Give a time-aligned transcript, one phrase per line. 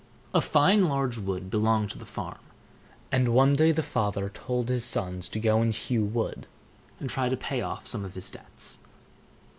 [0.33, 2.39] A fine large wood belonged to the farm,
[3.11, 6.47] and one day the father told his sons to go and hew wood,
[6.99, 8.79] and try to pay off some of his debts.